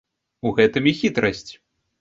[0.49, 1.47] У гэтым і хітрасць.